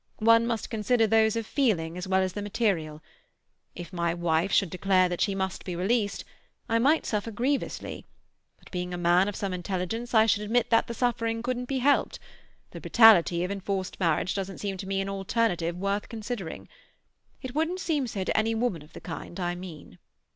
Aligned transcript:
One 0.17 0.47
must 0.47 0.71
consider 0.71 1.05
those 1.05 1.35
of 1.35 1.45
feeling, 1.45 1.95
as 1.95 2.07
well 2.07 2.23
as 2.23 2.33
the 2.33 2.41
material. 2.41 3.03
If 3.75 3.93
my 3.93 4.15
wife 4.15 4.51
should 4.51 4.71
declare 4.71 5.07
that 5.07 5.21
she 5.21 5.35
must 5.35 5.63
be 5.63 5.75
released, 5.75 6.23
I 6.67 6.79
might 6.79 7.05
suffer 7.05 7.29
grievously, 7.29 8.07
but 8.57 8.71
being 8.71 8.95
a 8.95 8.97
man 8.97 9.27
of 9.27 9.35
some 9.35 9.53
intelligence, 9.53 10.15
I 10.15 10.25
should 10.25 10.41
admit 10.41 10.71
that 10.71 10.87
the 10.87 10.95
suffering 10.95 11.43
couldn't 11.43 11.65
be 11.65 11.77
helped; 11.85 12.17
the 12.71 12.81
brutality 12.81 13.43
of 13.43 13.51
enforced 13.51 13.99
marriage 13.99 14.33
doesn't 14.33 14.57
seem 14.57 14.75
to 14.77 14.87
me 14.87 15.01
an 15.01 15.07
alternative 15.09 15.77
worth 15.77 16.09
considering. 16.09 16.67
It 17.43 17.53
wouldn't 17.53 17.79
seem 17.79 18.07
so 18.07 18.23
to 18.23 18.35
any 18.35 18.55
woman 18.55 18.81
of 18.81 18.93
the 18.93 19.01
kind 19.01 19.39
I 19.39 19.53
mean." 19.53 19.99